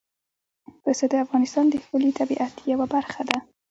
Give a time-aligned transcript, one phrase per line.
[0.83, 3.37] پسه د افغانستان د ښکلي طبیعت یوه برخه ده.